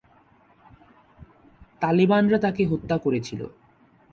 [1.81, 3.41] তালেবানরা তাকে হত্যা করেছিল।